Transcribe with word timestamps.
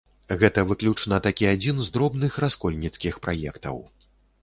Гэта 0.43 0.63
выключна 0.69 1.19
такі 1.27 1.49
адзін 1.53 1.75
з 1.89 1.95
дробных 1.99 2.43
раскольніцкіх 2.47 3.25
праектаў. 3.29 3.83